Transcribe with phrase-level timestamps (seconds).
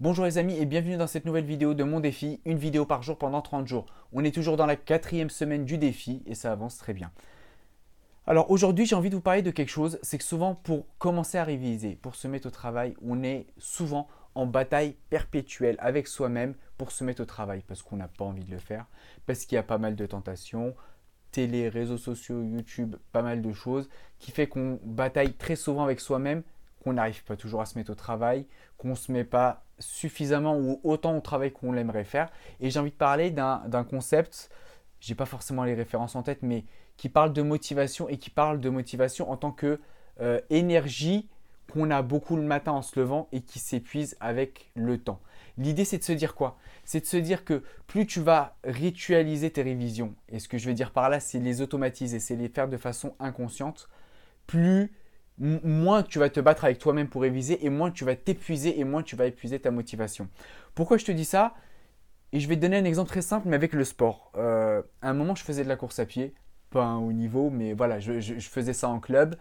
[0.00, 3.02] Bonjour les amis et bienvenue dans cette nouvelle vidéo de mon défi, une vidéo par
[3.02, 3.86] jour pendant 30 jours.
[4.12, 7.10] On est toujours dans la quatrième semaine du défi et ça avance très bien.
[8.24, 11.36] Alors aujourd'hui j'ai envie de vous parler de quelque chose, c'est que souvent pour commencer
[11.36, 14.06] à réviser, pour se mettre au travail, on est souvent
[14.36, 18.44] en bataille perpétuelle avec soi-même pour se mettre au travail parce qu'on n'a pas envie
[18.44, 18.86] de le faire,
[19.26, 20.76] parce qu'il y a pas mal de tentations,
[21.32, 23.88] télé, réseaux sociaux, YouTube, pas mal de choses
[24.20, 26.44] qui fait qu'on bataille très souvent avec soi-même
[26.82, 30.56] qu'on n'arrive pas toujours à se mettre au travail, qu'on ne se met pas suffisamment
[30.56, 32.30] ou autant au travail qu'on l'aimerait faire.
[32.60, 34.50] Et j'ai envie de parler d'un concept,
[35.00, 36.64] j'ai pas forcément les références en tête, mais
[36.96, 39.80] qui parle de motivation et qui parle de motivation en tant que
[40.20, 41.28] euh, énergie
[41.72, 45.20] qu'on a beaucoup le matin en se levant et qui s'épuise avec le temps.
[45.58, 46.56] L'idée c'est de se dire quoi?
[46.84, 50.66] C'est de se dire que plus tu vas ritualiser tes révisions, et ce que je
[50.66, 53.88] veux dire par là c'est les automatiser, c'est les faire de façon inconsciente,
[54.46, 54.92] plus
[55.38, 58.84] moins tu vas te battre avec toi-même pour réviser et moins tu vas t'épuiser et
[58.84, 60.28] moins tu vas épuiser ta motivation.
[60.74, 61.54] Pourquoi je te dis ça?
[62.32, 64.32] Et je vais te donner un exemple très simple, mais avec le sport.
[64.36, 66.34] Euh, à un moment, je faisais de la course à pied,
[66.70, 69.36] pas un haut niveau, mais voilà, je, faisais ça en club.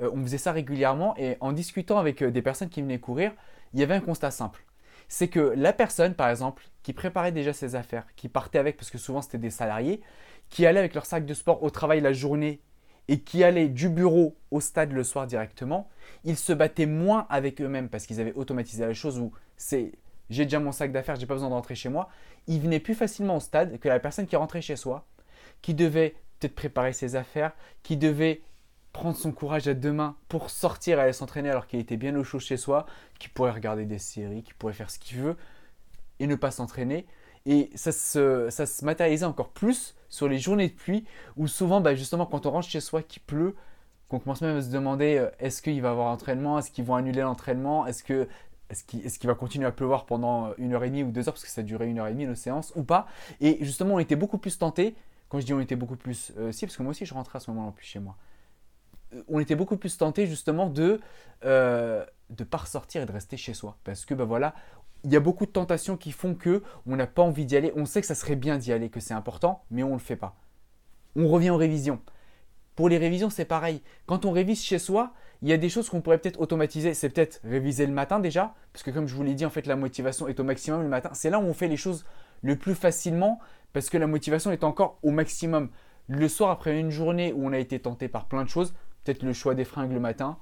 [0.00, 3.32] Euh, on faisait ça régulièrement et en discutant avec euh, des personnes qui venaient courir,
[3.74, 4.64] il y avait un constat simple.
[5.08, 8.90] C'est que la personne, par exemple, qui préparait déjà ses affaires, qui partait avec, parce
[8.90, 10.00] que souvent c'était des salariés,
[10.48, 12.62] qui allaient avec leur sac de sport au travail la journée
[13.08, 15.88] et qui allaient du bureau au stade le soir directement,
[16.24, 19.92] ils se battaient moins avec eux-mêmes parce qu'ils avaient automatisé la chose où c'est
[20.30, 22.08] j'ai déjà mon sac d'affaires, j'ai pas besoin de rentrer chez moi.
[22.46, 25.06] Ils venaient plus facilement au stade que la personne qui rentrait chez soi,
[25.60, 28.40] qui devait peut-être préparer ses affaires, qui devait
[28.92, 32.16] prendre son courage à deux mains pour sortir et aller s'entraîner alors qu'il était bien
[32.16, 32.86] au chaud chez soi,
[33.18, 35.36] qui pourrait regarder des séries, qui pourrait faire ce qu'il veut
[36.18, 37.06] et ne pas s'entraîner.
[37.46, 41.04] Et ça se, ça se matérialisait encore plus sur les journées de pluie
[41.36, 43.56] où souvent, bah, justement, quand on rentre chez soi qu'il pleut,
[44.08, 46.94] qu'on commence même à se demander euh, est-ce qu'il va avoir entraînement, est-ce qu'ils vont
[46.94, 48.28] annuler l'entraînement, est-ce que
[48.70, 51.34] est-ce qu'il va continuer à pleuvoir pendant euh, une heure et demie ou deux heures
[51.34, 53.06] parce que ça durait une heure et demie nos séances ou pas.
[53.42, 54.94] Et justement, on était beaucoup plus tentés.
[55.28, 57.36] Quand je dis on était beaucoup plus, euh, si parce que moi aussi je rentrais
[57.36, 58.16] à ce moment-là plus chez moi.
[59.28, 61.00] On était beaucoup plus tentés justement de
[62.38, 64.54] ne pas ressortir et de rester chez soi parce que ben voilà,
[65.04, 67.72] il y a beaucoup de tentations qui font que on n'a pas envie d'y aller.
[67.76, 69.98] On sait que ça serait bien d'y aller, que c'est important, mais on ne le
[69.98, 70.36] fait pas.
[71.16, 72.00] On revient aux révisions.
[72.76, 73.82] Pour les révisions, c'est pareil.
[74.06, 75.12] Quand on révise chez soi,
[75.42, 76.94] il y a des choses qu'on pourrait peut-être automatiser.
[76.94, 79.66] C'est peut-être réviser le matin déjà, parce que comme je vous l'ai dit, en fait,
[79.66, 81.10] la motivation est au maximum le matin.
[81.12, 82.04] C'est là où on fait les choses
[82.42, 83.40] le plus facilement,
[83.72, 85.70] parce que la motivation est encore au maximum.
[86.08, 89.22] Le soir, après une journée où on a été tenté par plein de choses, peut-être
[89.22, 90.38] le choix des fringues le matin,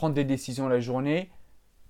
[0.00, 1.30] prendre des décisions la journée,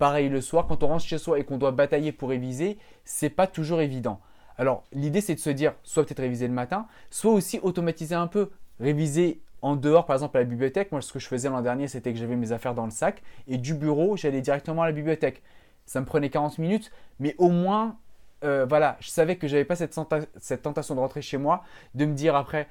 [0.00, 3.28] Pareil le soir, quand on rentre chez soi et qu'on doit batailler pour réviser, c'est
[3.28, 4.18] pas toujours évident.
[4.56, 8.26] Alors l'idée c'est de se dire soit peut-être réviser le matin, soit aussi automatiser un
[8.26, 8.48] peu,
[8.80, 10.90] réviser en dehors, par exemple à la bibliothèque.
[10.90, 13.22] Moi ce que je faisais l'an dernier c'était que j'avais mes affaires dans le sac
[13.46, 15.42] et du bureau j'allais directement à la bibliothèque.
[15.84, 17.98] Ça me prenait 40 minutes, mais au moins
[18.42, 19.94] euh, voilà, je savais que j'avais pas cette,
[20.38, 21.62] cette, tentation de rentrer chez moi,
[21.94, 22.68] de me dire après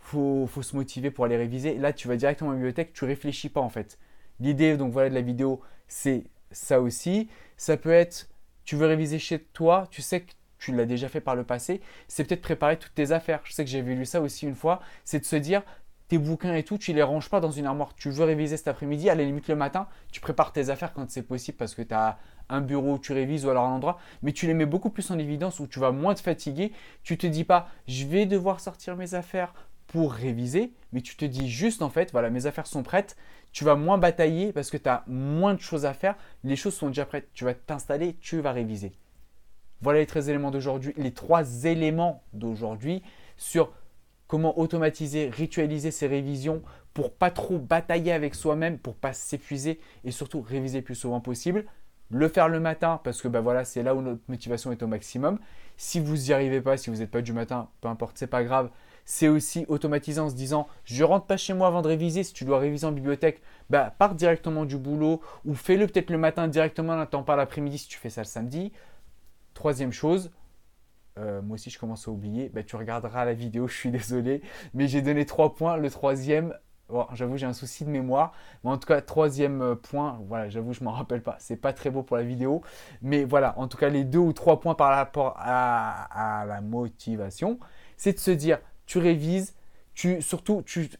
[0.00, 1.78] faut, faut se motiver pour aller réviser.
[1.78, 3.96] Là tu vas directement à la bibliothèque, tu réfléchis pas en fait.
[4.42, 7.28] L'idée donc voilà de la vidéo, c'est ça aussi.
[7.56, 8.28] Ça peut être,
[8.64, 11.80] tu veux réviser chez toi, tu sais que tu l'as déjà fait par le passé,
[12.08, 13.40] c'est peut-être préparer toutes tes affaires.
[13.44, 15.62] Je sais que j'avais lu ça aussi une fois, c'est de se dire,
[16.08, 17.94] tes bouquins et tout, tu les ranges pas dans une armoire.
[17.94, 21.08] Tu veux réviser cet après-midi, à la limite le matin, tu prépares tes affaires quand
[21.08, 23.98] c'est possible parce que tu as un bureau où tu révises ou alors un endroit,
[24.22, 26.72] mais tu les mets beaucoup plus en évidence où tu vas moins te fatiguer.
[27.04, 29.54] Tu te dis pas, je vais devoir sortir mes affaires
[29.92, 33.14] pour réviser, mais tu te dis juste en fait, voilà, mes affaires sont prêtes,
[33.52, 36.74] tu vas moins batailler parce que tu as moins de choses à faire, les choses
[36.74, 38.92] sont déjà prêtes, tu vas t'installer, tu vas réviser.
[39.82, 43.02] Voilà les 13 éléments d'aujourd'hui, les trois éléments d'aujourd'hui
[43.36, 43.70] sur
[44.28, 46.62] comment automatiser, ritualiser ses révisions
[46.94, 51.20] pour pas trop batailler avec soi-même, pour pas s'épuiser et surtout réviser le plus souvent
[51.20, 51.66] possible.
[52.08, 54.86] Le faire le matin parce que bah voilà, c'est là où notre motivation est au
[54.86, 55.38] maximum.
[55.76, 58.42] Si vous n'y arrivez pas, si vous n'êtes pas du matin, peu importe, c'est pas
[58.42, 58.70] grave
[59.04, 62.22] c'est aussi automatisé en se disant je rentre pas chez moi avant de réviser.
[62.22, 66.18] Si tu dois réviser en bibliothèque, bah, pars directement du boulot ou fais-le peut-être le
[66.18, 68.72] matin directement, n'attends pas l'après-midi si tu fais ça le samedi.
[69.54, 70.30] Troisième chose,
[71.18, 74.42] euh, moi aussi je commence à oublier, bah, tu regarderas la vidéo, je suis désolé,
[74.74, 75.76] mais j'ai donné trois points.
[75.76, 76.54] Le troisième,
[77.12, 78.32] j'avoue j'ai un souci de mémoire,
[78.64, 81.72] mais en tout cas troisième euh, point, voilà, j'avoue je m'en rappelle pas, c'est pas
[81.72, 82.62] très beau pour la vidéo,
[83.02, 87.58] mais voilà, en tout cas les deux ou trois points par rapport à la motivation,
[87.96, 88.58] c'est de se dire
[88.92, 89.54] tu révises,
[89.94, 90.90] tu, surtout, tu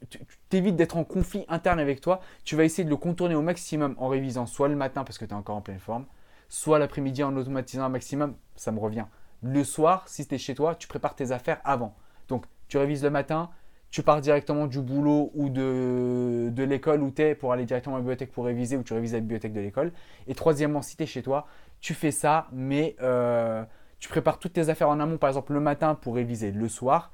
[0.49, 2.23] t'évites d'être en conflit interne avec toi.
[2.43, 5.27] Tu vas essayer de le contourner au maximum en révisant soit le matin parce que
[5.27, 6.07] tu es encore en pleine forme,
[6.49, 8.35] soit l'après-midi en automatisant un maximum.
[8.57, 9.05] Ça me revient.
[9.43, 11.95] Le soir, si tu es chez toi, tu prépares tes affaires avant.
[12.29, 13.51] Donc, tu révises le matin,
[13.91, 17.99] tu pars directement du boulot ou de, l'école où tu es pour aller directement à
[17.99, 19.93] la bibliothèque pour réviser ou tu révises à la bibliothèque de l'école.
[20.29, 21.47] Et troisièmement, si tu es chez toi,
[21.83, 23.65] tu fais ça, mais euh,
[23.99, 27.13] tu prépares toutes tes affaires en amont, par exemple le matin pour réviser le soir,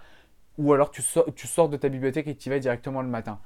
[0.58, 3.08] ou alors tu sors, tu sors de ta bibliothèque et tu y vas directement le
[3.08, 3.40] matin.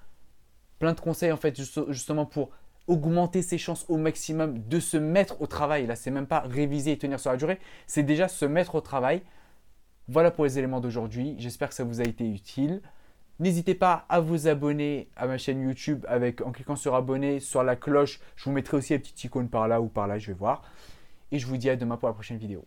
[0.78, 1.56] Plein de conseils en fait
[1.88, 2.50] justement pour
[2.88, 5.86] augmenter ses chances au maximum de se mettre au travail.
[5.86, 8.80] Là, c'est même pas réviser et tenir sur la durée, c'est déjà se mettre au
[8.80, 9.22] travail.
[10.08, 11.36] Voilà pour les éléments d'aujourd'hui.
[11.38, 12.82] J'espère que ça vous a été utile.
[13.38, 17.62] N'hésitez pas à vous abonner à ma chaîne YouTube avec, en cliquant sur abonner, sur
[17.62, 18.20] la cloche.
[18.36, 20.62] Je vous mettrai aussi la petite icône par là ou par là, je vais voir.
[21.30, 22.66] Et je vous dis à demain pour la prochaine vidéo.